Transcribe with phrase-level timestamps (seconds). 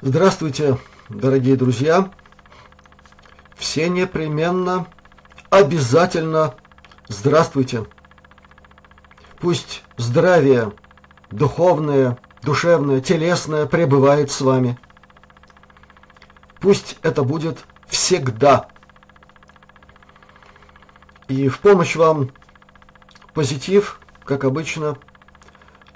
[0.00, 0.78] Здравствуйте,
[1.08, 2.08] дорогие друзья!
[3.56, 4.86] Все непременно,
[5.50, 6.54] обязательно
[7.08, 7.84] здравствуйте!
[9.40, 10.72] Пусть здравие
[11.32, 14.78] духовное, душевное, телесное пребывает с вами.
[16.60, 17.58] Пусть это будет
[17.88, 18.68] всегда.
[21.26, 22.30] И в помощь вам
[23.34, 24.96] позитив, как обычно,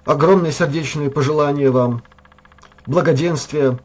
[0.05, 2.03] огромные сердечные пожелания вам,
[2.85, 3.79] благоденствия,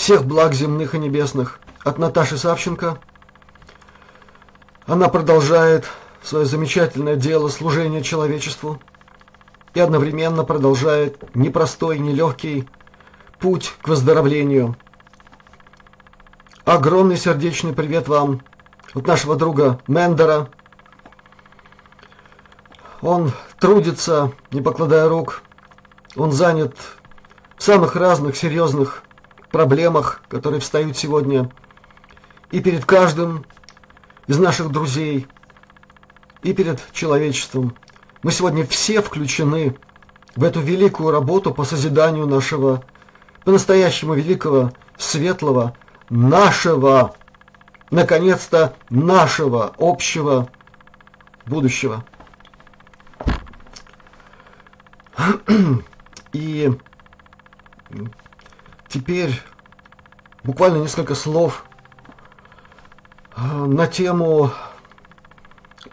[0.00, 2.98] всех благ земных и небесных от Наташи Савченко.
[4.86, 5.86] Она продолжает
[6.22, 8.80] свое замечательное дело служения человечеству
[9.74, 12.66] и одновременно продолжает непростой, нелегкий
[13.40, 14.74] путь к выздоровлению.
[16.64, 18.40] Огромный сердечный привет вам
[18.94, 20.48] от нашего друга Мендера.
[23.02, 25.42] Он трудится, не покладая рук.
[26.16, 26.74] Он занят
[27.58, 29.02] в самых разных серьезных
[29.50, 31.50] проблемах, которые встают сегодня
[32.50, 33.44] и перед каждым
[34.26, 35.26] из наших друзей,
[36.42, 37.76] и перед человечеством.
[38.22, 39.76] Мы сегодня все включены
[40.36, 42.82] в эту великую работу по созиданию нашего
[43.44, 45.74] по-настоящему великого, светлого,
[46.10, 47.14] нашего,
[47.90, 50.48] наконец-то нашего общего
[51.46, 52.04] будущего.
[56.32, 56.70] И
[58.90, 59.40] Теперь
[60.42, 61.64] буквально несколько слов
[63.36, 64.50] э, на тему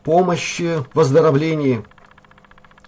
[0.04, 1.86] помощи в выздоровлении.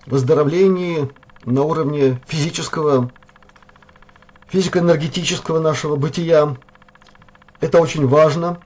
[0.08, 1.12] Выздоровлении
[1.46, 3.12] на уровне физического,
[4.48, 6.58] физико-энергетического нашего бытия.
[7.62, 8.60] Это очень важно.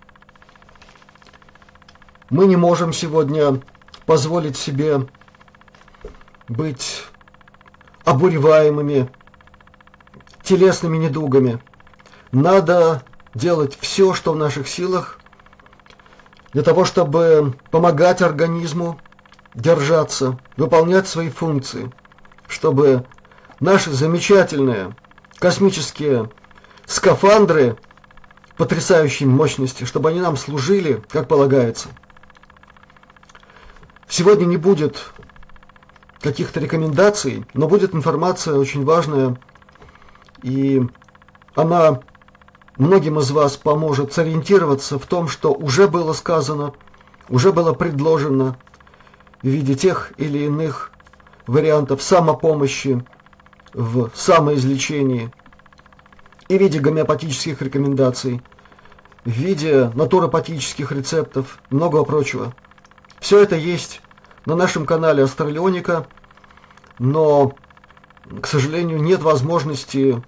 [2.29, 3.59] Мы не можем сегодня
[4.05, 5.09] позволить себе
[6.47, 7.03] быть
[8.05, 9.09] обуреваемыми
[10.43, 11.59] телесными недугами.
[12.31, 15.19] Надо делать все, что в наших силах,
[16.51, 18.99] для того, чтобы помогать организму
[19.55, 21.91] держаться, выполнять свои функции,
[22.47, 23.05] чтобы
[23.59, 24.95] наши замечательные
[25.39, 26.29] космические
[26.85, 27.77] скафандры
[28.57, 31.89] потрясающей мощности, чтобы они нам служили, как полагается.
[34.07, 35.11] Сегодня не будет
[36.21, 39.37] каких-то рекомендаций, но будет информация очень важная
[40.43, 40.81] и
[41.55, 42.01] она
[42.77, 46.73] многим из вас поможет сориентироваться в том, что уже было сказано,
[47.29, 48.57] уже было предложено
[49.41, 50.91] в виде тех или иных
[51.47, 53.03] вариантов самопомощи
[53.73, 55.33] в самоизлечении
[56.47, 58.41] и в виде гомеопатических рекомендаций,
[59.25, 62.53] в виде натуропатических рецептов, многого прочего.
[63.19, 64.01] Все это есть
[64.45, 66.05] на нашем канале Астралионика,
[66.99, 67.55] но,
[68.41, 70.21] к сожалению, нет возможности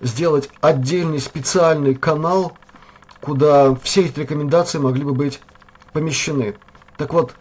[0.00, 2.56] сделать отдельный специальный канал,
[3.20, 5.40] куда все эти рекомендации могли бы быть
[5.92, 6.56] помещены.
[6.96, 7.34] Так вот,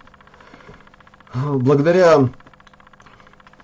[1.33, 2.29] благодаря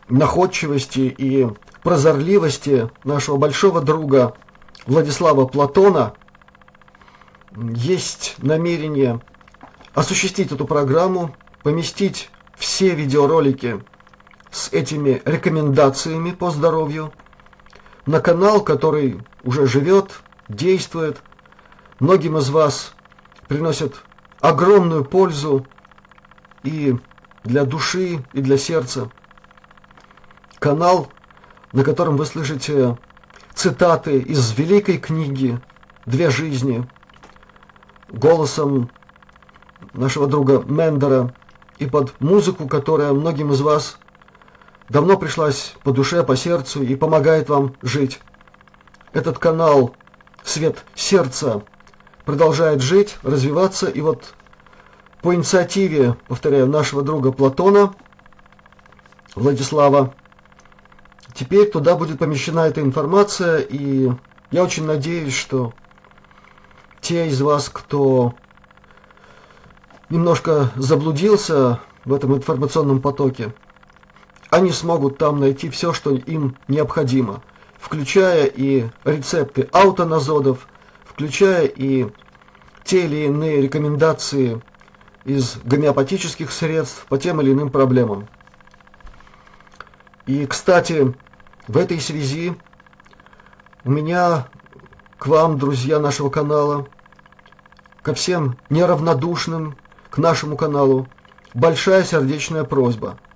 [0.10, 1.48] находчивости и
[1.84, 4.36] прозорливости нашего большого друга
[4.86, 6.14] Владислава Платона
[7.56, 9.22] есть намерение
[9.94, 13.84] осуществить эту программу, поместить все видеоролики
[14.52, 17.14] с этими рекомендациями по здоровью
[18.06, 21.22] на канал, который уже живет, действует.
[22.00, 22.94] Многим из вас
[23.48, 23.96] приносит
[24.40, 25.68] огромную пользу
[26.64, 26.96] и
[27.44, 29.10] для души, и для сердца.
[30.60, 31.12] Канал,
[31.74, 32.98] на котором вы слышите
[33.54, 35.60] цитаты из великой книги
[36.06, 36.88] «Две жизни»
[38.10, 38.90] голосом
[39.94, 41.34] нашего друга Мендера
[41.80, 43.98] и под музыку, которая многим из вас
[44.92, 48.20] давно пришлась по душе, по сердцу и помогает вам жить.
[49.14, 49.96] Этот канал
[50.44, 51.64] «Свет сердца»
[52.26, 54.34] продолжает жить, развиваться, и вот
[55.22, 57.94] по инициативе, повторяю, нашего друга Платона,
[59.34, 60.14] Владислава,
[61.34, 64.12] теперь туда будет помещена эта информация, и
[64.52, 65.74] я очень надеюсь, что
[67.00, 68.34] те из вас, кто
[70.10, 73.54] немножко заблудился в этом информационном потоке,
[74.52, 77.42] они смогут там найти все, что им необходимо,
[77.80, 80.68] включая и рецепты аутоназодов,
[81.06, 82.12] включая и
[82.84, 84.62] те или иные рекомендации
[85.24, 88.28] из гомеопатических средств по тем или иным проблемам.
[90.26, 91.16] И, кстати,
[91.70, 92.54] в этой связи
[93.86, 94.50] у меня
[95.18, 96.88] к вам, друзья нашего канала,
[98.02, 99.78] ко всем неравнодушным
[100.10, 101.08] к нашему каналу,
[101.54, 103.18] большая сердечная просьба–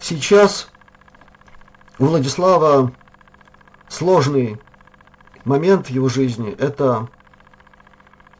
[0.00, 0.68] Сейчас
[1.98, 2.92] у Владислава
[3.88, 4.60] сложный
[5.44, 7.08] момент в его жизни– это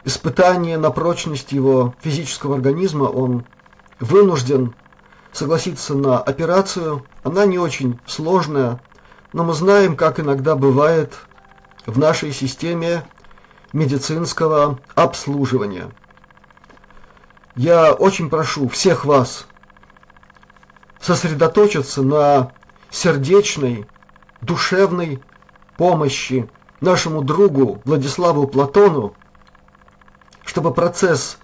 [0.05, 3.05] испытание на прочность его физического организма.
[3.05, 3.45] Он
[3.99, 4.75] вынужден
[5.33, 7.05] согласиться на операцию.
[7.25, 8.81] Она не очень сложная,
[9.33, 11.15] но мы знаем, как иногда бывает
[11.87, 13.05] в нашей системе
[13.73, 15.91] медицинского обслуживания.
[17.57, 19.47] Я очень прошу всех вас
[21.09, 22.53] сосредоточиться на
[22.91, 23.87] сердечной,
[24.43, 25.23] душевной
[25.79, 26.49] помощи
[26.83, 29.15] нашему другу Владиславу Платону,
[30.45, 31.39] чтобы процесс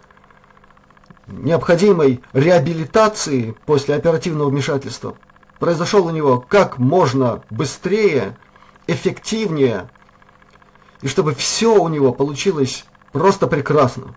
[1.26, 5.14] необходимой реабилитации после оперативного вмешательства
[5.58, 8.37] произошел у него как можно быстрее,
[8.87, 9.88] эффективнее,
[11.00, 14.14] и чтобы все у него получилось просто прекрасно,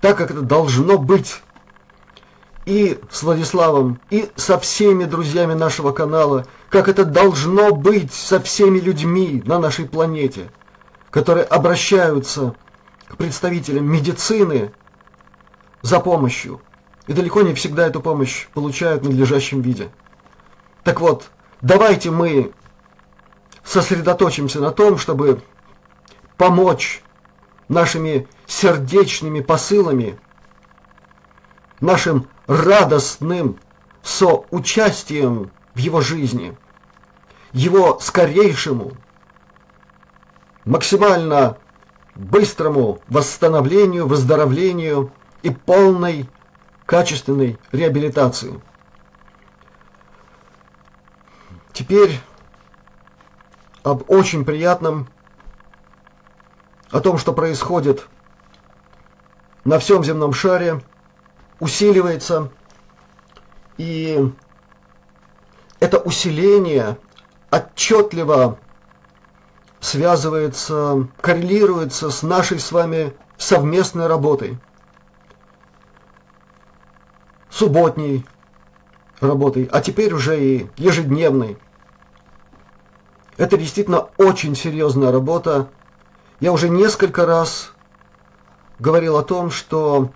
[0.00, 1.40] так как это должно быть
[2.66, 8.80] и с Владиславом, и со всеми друзьями нашего канала, как это должно быть со всеми
[8.80, 10.50] людьми на нашей планете,
[11.10, 12.54] которые обращаются
[13.08, 14.72] к представителям медицины
[15.82, 16.60] за помощью,
[17.06, 19.90] и далеко не всегда эту помощь получают в надлежащем виде.
[20.82, 21.30] Так вот,
[21.60, 22.52] давайте мы
[23.62, 25.40] сосредоточимся на том, чтобы
[26.36, 27.00] помочь
[27.68, 30.18] нашими сердечными посылами,
[31.80, 33.58] нашим радостным
[34.02, 36.56] соучастием в его жизни,
[37.52, 38.92] его скорейшему,
[40.64, 41.58] максимально
[42.14, 45.12] быстрому восстановлению, выздоровлению
[45.42, 46.28] и полной
[46.86, 48.60] качественной реабилитации.
[51.72, 52.20] Теперь
[53.82, 55.08] об очень приятном
[56.90, 58.06] о том, что происходит
[59.64, 60.80] на всем земном шаре,
[61.60, 62.50] усиливается.
[63.78, 64.32] И
[65.80, 66.98] это усиление
[67.50, 68.58] отчетливо
[69.80, 74.58] связывается, коррелируется с нашей с вами совместной работой.
[77.50, 78.26] Субботней
[79.20, 81.58] работой, а теперь уже и ежедневной.
[83.36, 85.68] Это действительно очень серьезная работа,
[86.40, 87.72] я уже несколько раз
[88.78, 90.10] говорил о том, что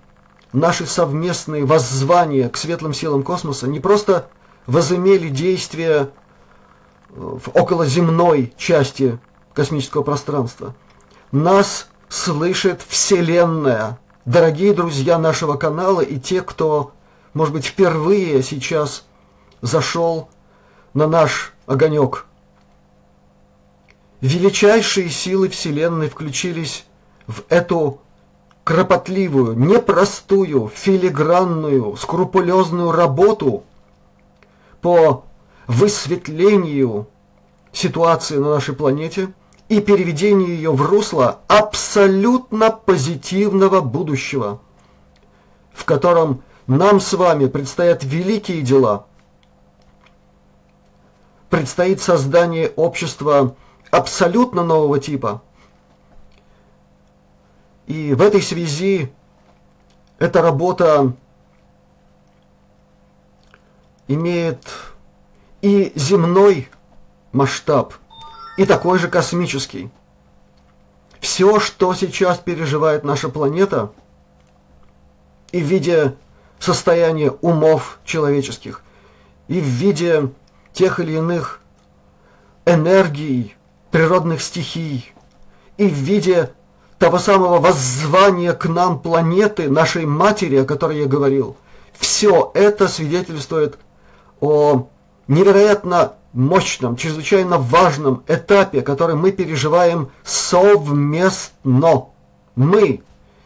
[0.53, 4.27] наши совместные воззвания к светлым силам космоса не просто
[4.67, 6.09] возымели действие
[7.09, 9.19] в околоземной части
[9.53, 10.75] космического пространства.
[11.31, 13.99] Нас слышит Вселенная.
[14.25, 16.91] Дорогие друзья нашего канала и те, кто,
[17.33, 19.05] может быть, впервые сейчас
[19.61, 20.29] зашел
[20.93, 22.25] на наш огонек–
[24.21, 26.85] величайшие силы Вселенной включились
[27.27, 27.99] в эту
[28.71, 33.63] кропотливую, непростую, филигранную, скрупулезную работу
[34.79, 35.25] по
[35.67, 37.07] высветлению
[37.73, 39.33] ситуации на нашей планете
[39.67, 44.61] и переведению ее в русло абсолютно позитивного будущего,
[45.73, 49.05] в котором нам с вами предстоят великие дела.
[51.49, 53.53] Предстоит создание общества
[53.91, 55.41] абсолютно нового типа.
[57.91, 59.11] И в этой связи
[60.17, 61.11] эта работа
[64.07, 64.65] имеет
[65.61, 66.69] и земной
[67.33, 67.93] масштаб,
[68.55, 69.91] и такой же космический.
[71.19, 73.91] Все, что сейчас переживает наша планета,
[75.51, 76.15] и в виде
[76.59, 78.85] состояния умов человеческих,
[79.49, 80.31] и в виде
[80.71, 81.59] тех или иных
[82.63, 83.53] энергий,
[83.91, 85.11] природных стихий
[85.75, 86.53] и в виде
[87.01, 91.57] того самого воззвания к нам планеты, нашей матери, о которой я говорил,
[91.97, 93.79] все это свидетельствует
[94.39, 94.87] о
[95.27, 102.09] невероятно мощном, чрезвычайно важном этапе, который мы переживаем совместно.
[102.55, 103.01] Мы,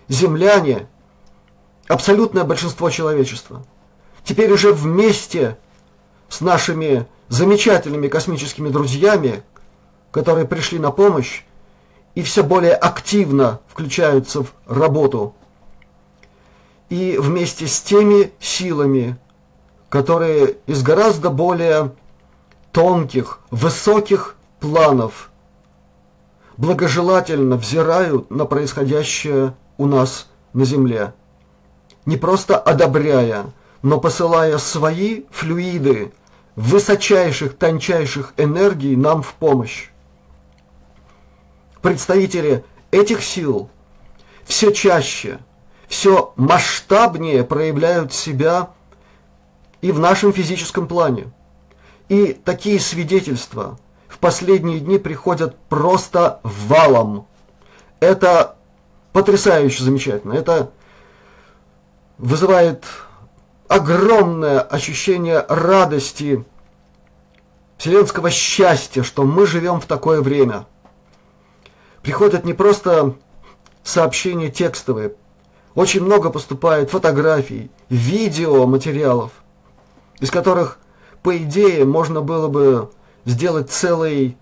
[0.09, 0.87] земляне,
[1.87, 3.63] абсолютное большинство человечества,
[4.25, 5.57] теперь уже вместе
[6.27, 9.43] с нашими замечательными космическими друзьями,
[10.11, 11.45] которые пришли на помощь
[12.15, 15.35] и все более активно включаются в работу.
[16.89, 19.17] И вместе с теми силами,
[19.89, 21.91] которые из гораздо более
[22.71, 25.29] тонких, высоких планов
[26.57, 31.13] благожелательно взирают на происходящее у нас на Земле,
[32.05, 33.45] не просто одобряя,
[33.81, 36.13] но посылая свои флюиды
[36.55, 39.89] высочайших, тончайших энергий нам в помощь
[41.85, 43.69] представители этих сил
[44.43, 45.37] все чаще,
[45.87, 48.71] все масштабнее проявляют себя
[49.81, 51.31] и в нашем физическом плане.
[52.09, 53.77] И такие свидетельства
[54.07, 57.27] в последние дни приходят просто валом.
[57.99, 58.55] Это
[59.13, 60.33] потрясающе замечательно.
[60.33, 60.71] Это
[62.17, 62.83] вызывает
[63.67, 66.43] огромное ощущение радости,
[67.77, 70.65] вселенского счастья, что мы живем в такое время.
[72.05, 73.15] Приходят не просто
[73.83, 75.15] сообщения текстовые,
[75.73, 79.31] очень много поступает фотографий, видео материалов,
[80.19, 80.77] из которых,
[81.23, 82.91] по идее, можно было бы
[83.25, 84.37] сделать целый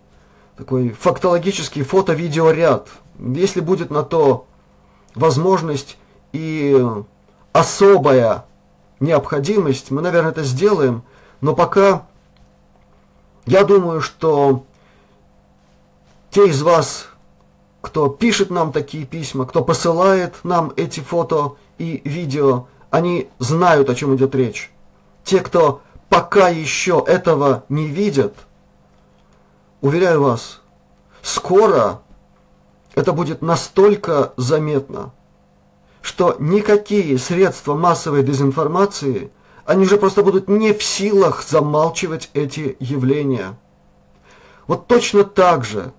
[0.58, 4.46] такой фактологический фото-видеоряд, если будет на то
[5.16, 5.98] возможность
[6.34, 6.86] и
[7.54, 8.44] особая
[9.00, 11.04] необходимость, мы, наверное, это сделаем,
[11.40, 12.06] но пока
[13.46, 14.66] я думаю, что
[16.30, 17.08] те из вас,
[17.84, 23.96] кто пишет нам такие письма, кто посылает нам эти фото и видео, они знают, о
[23.96, 24.72] чем идет речь.
[25.26, 28.36] Те, кто пока еще этого не видят,
[29.82, 30.62] уверяю вас,
[31.22, 32.02] скоро
[32.96, 35.12] это будет настолько заметно,
[36.02, 39.30] что никакие средства массовой дезинформации,
[39.66, 43.58] они уже просто будут не в силах замалчивать эти явления.
[44.68, 45.92] Вот точно так же,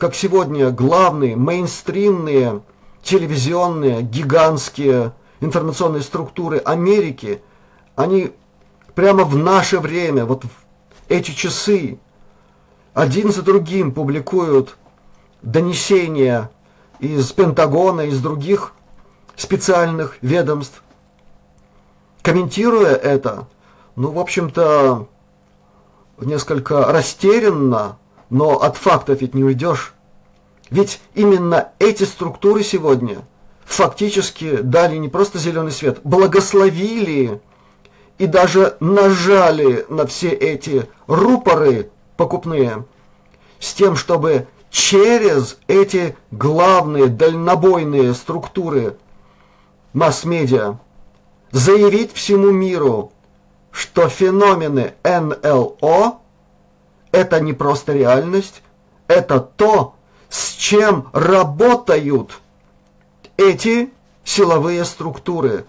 [0.00, 2.62] как сегодня главные мейнстримные
[3.02, 7.42] телевизионные гигантские информационные структуры Америки,
[7.96, 8.32] они
[8.94, 10.48] прямо в наше время, вот в
[11.10, 11.98] эти часы,
[12.94, 14.78] один за другим публикуют
[15.42, 16.50] донесения
[16.98, 18.72] из Пентагона, из других
[19.36, 20.82] специальных ведомств.
[22.22, 23.48] Комментируя это,
[23.96, 25.08] ну, в общем-то,
[26.22, 27.98] несколько растерянно,
[28.30, 29.92] но от фактов ведь не уйдешь.
[30.70, 33.18] Ведь именно эти структуры сегодня
[33.64, 37.40] фактически дали не просто зеленый свет, благословили
[38.18, 42.84] и даже нажали на все эти рупоры покупные
[43.58, 48.96] с тем, чтобы через эти главные дальнобойные структуры
[49.92, 50.78] масс-медиа
[51.50, 53.12] заявить всему миру,
[53.72, 56.18] что феномены НЛО–
[57.12, 58.62] это не просто реальность,
[59.08, 59.94] это то,
[60.28, 62.38] с чем работают
[63.36, 63.92] эти
[64.24, 65.64] силовые структуры.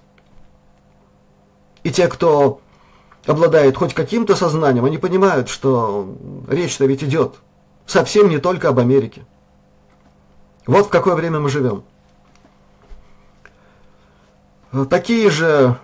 [1.84, 2.62] И те, кто
[3.26, 6.16] обладает хоть каким-то сознанием, они понимают, что
[6.48, 7.36] речь-то ведь идет
[7.86, 9.26] совсем не только об Америке.
[10.68, 11.84] Вот в какое время мы живем.
[14.90, 15.78] Такие же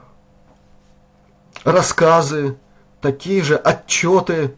[1.63, 2.57] рассказы,
[3.01, 4.55] такие же отчеты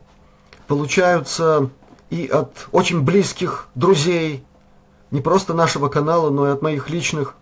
[0.69, 1.71] получаются
[2.11, 4.45] и от очень близких друзей,
[5.09, 7.33] не просто нашего канала, но и от моих личных.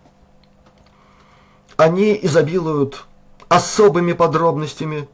[1.76, 3.04] Они изобилуют
[3.50, 5.08] особыми подробностями,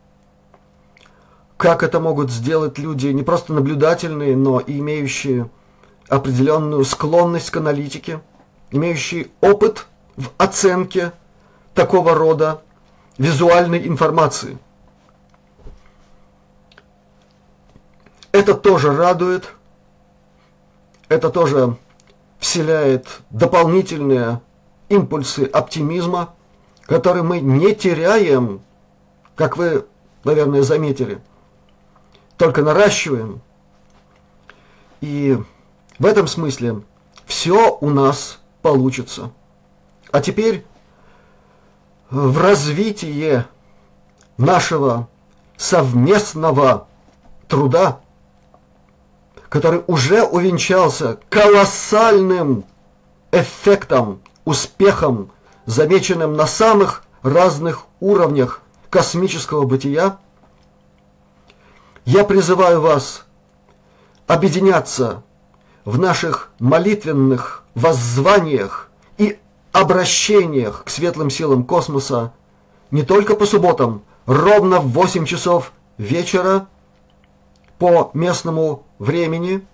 [1.56, 5.50] как это могут сделать люди не просто наблюдательные, но и имеющие
[6.08, 8.20] определенную склонность к аналитике,
[8.70, 11.12] имеющие опыт в оценке
[11.74, 12.62] такого рода
[13.18, 14.56] визуальной информации.
[18.34, 19.54] Это тоже радует,
[21.08, 21.76] это тоже
[22.40, 24.40] вселяет дополнительные
[24.88, 26.34] импульсы оптимизма,
[26.82, 28.60] которые мы не теряем,
[29.36, 29.86] как вы,
[30.24, 31.20] наверное, заметили,
[32.36, 33.40] только наращиваем.
[35.00, 35.38] И
[36.00, 36.82] в этом смысле
[37.26, 39.30] все у нас получится.
[40.10, 40.66] А теперь
[42.10, 43.46] в развитие
[44.38, 45.08] нашего
[45.56, 46.88] совместного
[47.46, 48.00] труда,
[49.48, 52.64] который уже увенчался колоссальным
[53.32, 55.30] эффектом, успехом,
[55.66, 58.60] замеченным на самых разных уровнях
[58.90, 60.18] космического бытия,
[62.04, 63.24] я призываю вас
[64.26, 65.22] объединяться
[65.84, 69.38] в наших молитвенных воззваниях и
[69.72, 72.32] обращениях к светлым силам космоса
[72.90, 76.68] не только по субботам, ровно в 8 часов вечера
[77.78, 79.66] по местному времени,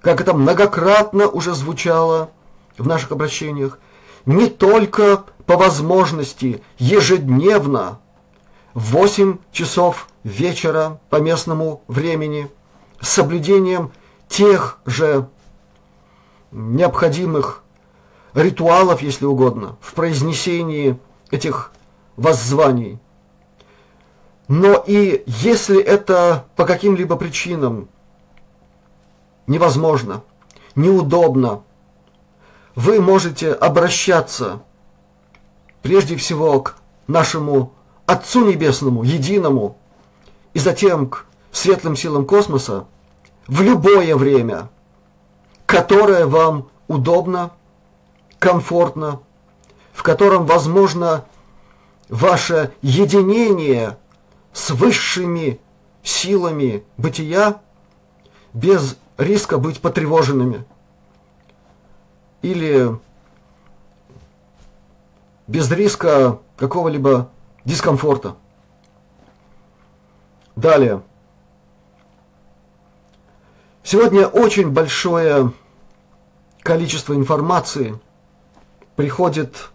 [0.00, 2.30] как это многократно уже звучало
[2.76, 3.78] в наших обращениях,
[4.26, 8.00] не только по возможности ежедневно
[8.72, 12.50] в 8 часов вечера по местному времени
[13.00, 13.92] с соблюдением
[14.28, 15.28] тех же
[16.50, 17.62] необходимых
[18.34, 20.98] ритуалов, если угодно, в произнесении
[21.30, 21.72] этих
[22.16, 22.98] воззваний.
[24.48, 27.88] Но и если это по каким-либо причинам
[29.46, 30.22] невозможно,
[30.74, 31.62] неудобно,
[32.74, 34.62] вы можете обращаться
[35.82, 37.72] прежде всего к нашему
[38.06, 39.76] Отцу Небесному, Единому,
[40.52, 42.86] и затем к светлым силам космоса,
[43.46, 44.70] в любое время,
[45.66, 47.50] которое вам удобно,
[48.38, 49.20] комфортно,
[49.92, 51.24] в котором возможно
[52.08, 53.96] ваше единение
[54.52, 55.60] с высшими
[56.02, 57.60] силами бытия
[58.52, 60.64] без риска быть потревоженными
[62.42, 62.98] или
[65.46, 67.30] без риска какого-либо
[67.64, 68.36] дискомфорта.
[70.56, 71.02] Далее.
[73.82, 75.52] Сегодня очень большое
[76.60, 78.00] количество информации
[78.96, 79.70] приходит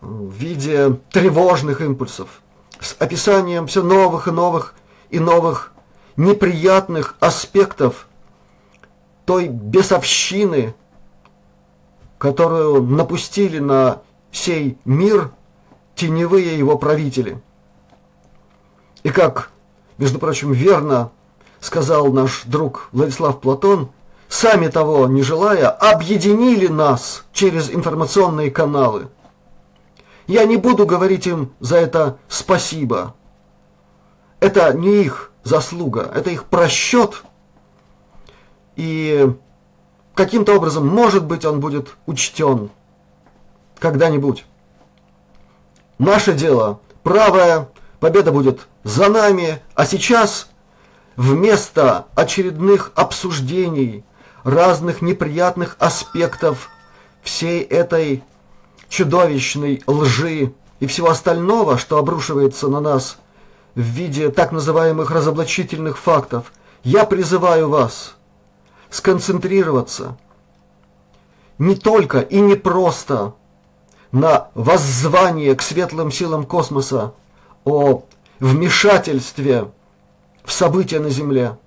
[0.00, 2.42] в виде тревожных импульсов
[2.80, 4.74] с описанием все новых и новых
[5.10, 5.72] и новых
[6.16, 8.08] неприятных аспектов
[9.24, 10.74] той бесовщины,
[12.18, 15.30] которую напустили на сей мир
[15.94, 17.42] теневые его правители.
[19.02, 19.50] И как,
[19.98, 21.10] между прочим, верно
[21.60, 23.90] сказал наш друг Владислав Платон,
[24.28, 29.08] сами того не желая, объединили нас через информационные каналы.
[30.26, 33.14] Я не буду говорить им за это спасибо.
[34.40, 37.22] Это не их заслуга, это их просчет.
[38.74, 39.32] И
[40.14, 42.70] каким-то образом, может быть, он будет учтен
[43.78, 44.44] когда-нибудь.
[45.98, 47.68] Наше дело правое,
[48.00, 50.50] победа будет за нами, а сейчас
[51.14, 54.04] вместо очередных обсуждений
[54.42, 56.68] разных неприятных аспектов
[57.22, 58.22] всей этой
[58.88, 63.18] чудовищной лжи и всего остального, что обрушивается на нас
[63.76, 66.52] в виде так называемых разоблачительных фактов,
[66.82, 68.16] я призываю вас
[68.90, 70.16] сконцентрироваться
[71.58, 73.34] не только и не просто
[74.12, 77.12] на воззвание к светлым силам космоса
[77.64, 78.04] о
[78.40, 79.70] вмешательстве
[80.42, 81.58] в события на Земле,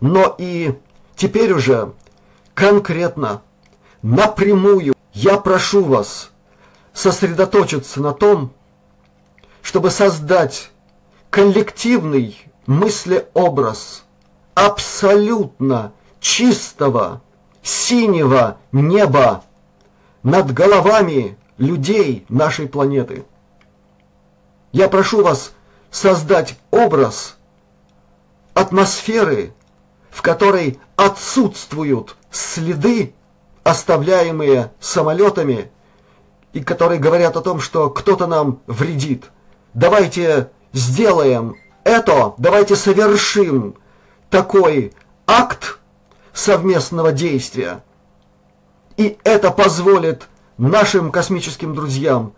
[0.00, 0.78] но и
[1.16, 1.92] теперь уже
[2.54, 3.42] конкретно,
[4.00, 4.94] напрямую.
[5.12, 6.30] Я прошу вас
[6.94, 8.52] сосредоточиться на том,
[9.62, 10.70] чтобы создать
[11.30, 14.04] коллективный мыслеобраз
[14.54, 17.22] абсолютно чистого
[17.62, 19.44] синего неба
[20.22, 23.24] над головами людей нашей планеты.
[24.72, 25.52] Я прошу вас
[25.90, 27.36] создать образ
[28.54, 29.52] атмосферы,
[30.10, 33.14] в которой отсутствуют следы,
[33.62, 35.70] оставляемые самолетами,
[36.52, 39.30] и которые говорят о том, что кто-то нам вредит.
[39.74, 43.76] Давайте сделаем это, давайте совершим
[44.28, 44.92] такой
[45.26, 45.78] акт
[46.32, 47.82] совместного действия,
[48.96, 50.28] и это позволит
[50.58, 52.34] нашим космическим друзьям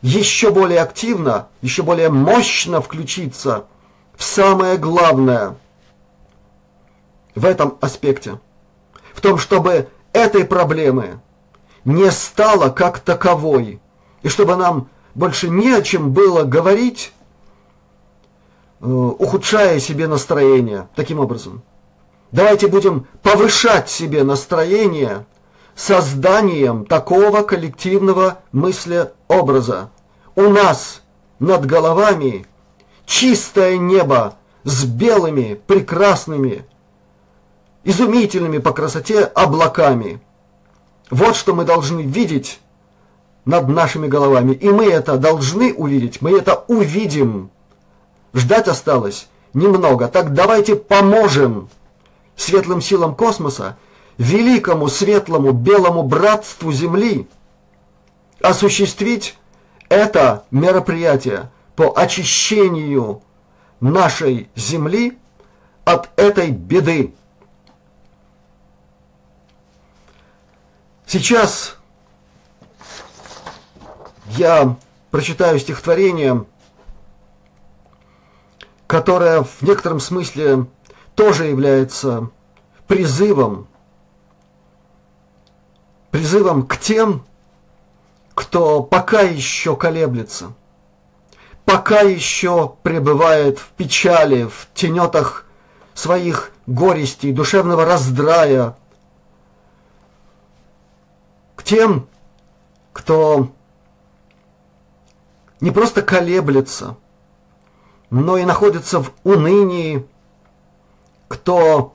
[0.00, 3.66] еще более активно, еще более мощно включиться
[4.16, 5.56] в самое главное
[7.34, 8.40] в этом аспекте.
[9.12, 11.20] В том, чтобы этой проблемы
[11.84, 13.80] не стало как таковой,
[14.22, 17.12] и чтобы нам больше не о чем было говорить,
[18.80, 21.62] э, ухудшая себе настроение таким образом.
[22.32, 25.24] Давайте будем повышать себе настроение
[25.74, 29.90] созданием такого коллективного мыслеобраза.
[30.34, 31.00] У нас
[31.38, 32.46] над головами
[33.06, 36.66] чистое небо с белыми, прекрасными,
[37.84, 40.20] изумительными по красоте облаками.
[41.10, 42.60] Вот что мы должны видеть
[43.46, 44.52] над нашими головами.
[44.52, 47.50] И мы это должны увидеть, мы это увидим.
[48.34, 50.08] Ждать осталось немного.
[50.08, 51.70] Так давайте поможем
[52.34, 53.78] светлым силам космоса
[54.18, 57.28] великому светлому белому братству Земли
[58.42, 59.38] осуществить
[59.88, 63.22] это мероприятие по очищению
[63.80, 65.16] нашей Земли
[65.84, 67.14] от этой беды.
[71.06, 71.75] Сейчас
[74.30, 74.76] я
[75.10, 76.44] прочитаю стихотворение,
[78.86, 80.66] которое в некотором смысле
[81.14, 82.30] тоже является
[82.86, 83.68] призывом
[86.16, 87.26] призывом к тем,
[88.34, 90.54] кто пока еще колеблется,
[91.66, 95.44] пока еще пребывает в печали, в тенетах
[95.92, 98.76] своих горестей, душевного раздрая,
[101.54, 102.08] к тем,
[102.94, 103.50] кто
[105.60, 106.96] не просто колеблется,
[108.10, 110.06] но и находится в унынии,
[111.28, 111.94] кто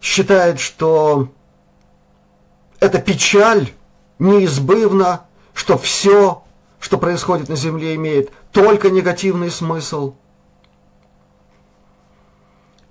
[0.00, 1.28] считает, что
[2.80, 3.72] эта печаль
[4.18, 6.42] неизбывна, что все,
[6.78, 10.14] что происходит на Земле, имеет только негативный смысл.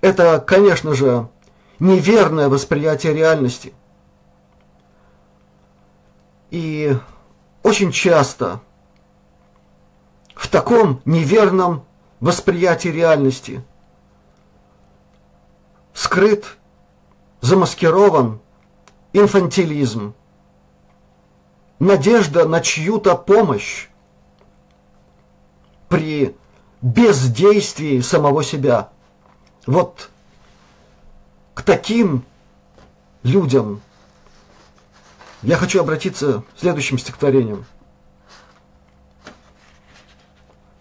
[0.00, 1.28] это, конечно же,
[1.78, 3.72] неверное восприятие реальности.
[6.50, 6.96] И
[7.62, 8.60] очень часто
[10.38, 11.84] в таком неверном
[12.20, 13.60] восприятии реальности
[15.92, 16.56] скрыт,
[17.40, 18.38] замаскирован
[19.12, 20.14] инфантилизм,
[21.80, 23.88] надежда на чью-то помощь
[25.88, 26.36] при
[26.82, 28.90] бездействии самого себя.
[29.66, 30.08] Вот
[31.54, 32.24] к таким
[33.24, 33.80] людям
[35.42, 37.66] я хочу обратиться следующим стихотворением.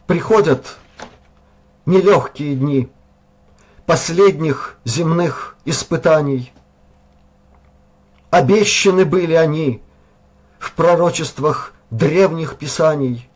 [0.08, 0.78] Приходят
[1.86, 2.90] нелегкие дни
[3.86, 6.54] последних земных испытаний.
[8.30, 9.82] Обещаны были они
[10.60, 13.30] в пророчествах древних писаний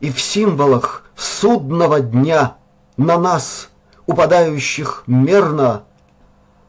[0.00, 2.56] и в символах судного дня
[2.96, 3.68] на нас,
[4.06, 5.84] упадающих мерно,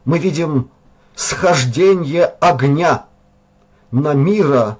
[0.04, 0.70] мы видим
[1.14, 3.06] схождение огня
[3.90, 4.78] на мира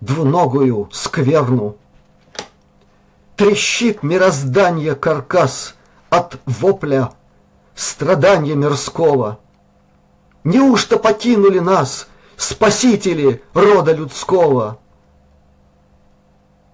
[0.00, 1.76] двуногую скверну.
[3.36, 5.74] Трещит мироздание каркас
[6.08, 7.12] от вопля
[7.74, 9.38] страдания мирского.
[10.42, 14.78] Неужто покинули нас спасители рода людского?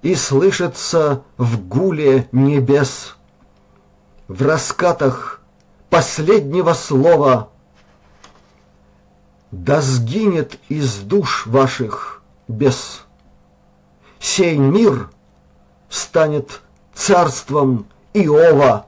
[0.03, 3.17] И слышится в гуле небес,
[4.29, 5.41] в раскатах
[5.91, 7.51] последнего слова
[9.51, 13.03] Да сгинет из душ ваших бес.
[14.21, 15.11] Сей мир
[15.93, 16.63] станет
[16.95, 18.87] царством Иова,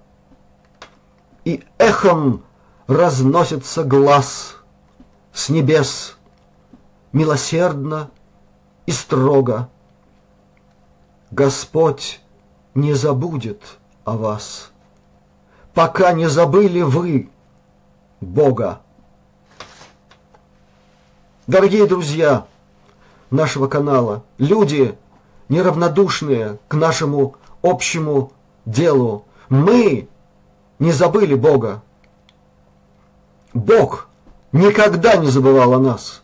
[1.44, 2.42] И эхом
[2.86, 4.56] разносится глаз
[5.32, 6.16] с небес,
[7.12, 8.10] Милосердно
[8.86, 9.68] и строго.
[11.30, 12.20] Господь
[12.74, 13.62] не забудет
[14.04, 14.72] о вас,
[15.74, 17.28] Пока не забыли вы
[18.22, 18.80] Бога.
[21.46, 22.46] Дорогие друзья
[23.30, 24.96] нашего канала, люди,
[25.48, 28.32] неравнодушные к нашему общему
[28.64, 29.24] делу.
[29.48, 30.08] Мы
[30.78, 31.82] не забыли Бога.
[33.52, 34.08] Бог
[34.52, 36.22] никогда не забывал о нас.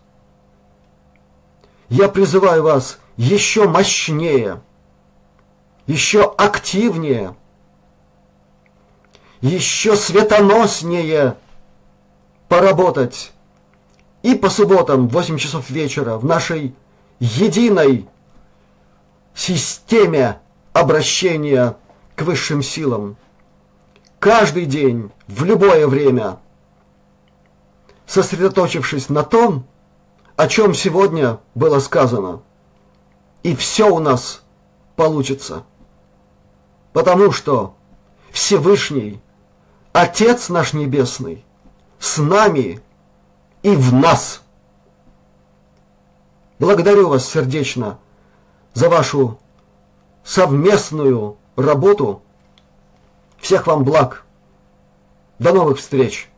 [1.89, 4.63] Я призываю вас еще мощнее,
[5.87, 7.35] еще активнее,
[9.41, 11.37] еще светоноснее
[12.49, 13.33] поработать
[14.23, 16.75] и по субботам в 8 часов вечера в нашей
[17.19, 18.09] единой
[19.35, 20.41] системе
[20.73, 21.77] обращения
[22.17, 23.17] к высшим силам.
[24.19, 26.39] Каждый день, в любое время,
[28.07, 29.67] сосредоточившись на том,
[30.37, 32.43] о чем сегодня было сказано.
[33.43, 34.43] И все у нас
[34.97, 35.65] получится.
[36.93, 37.75] Потому что
[38.31, 39.21] Всевышний,
[39.93, 41.45] Отец наш Небесный,
[41.99, 42.81] с нами
[43.63, 44.43] и в нас.
[46.59, 47.99] Благодарю вас сердечно
[48.73, 49.39] за вашу
[50.25, 52.23] совместную работу.
[53.39, 54.25] Всех вам благ.
[55.39, 56.30] До новых встреч!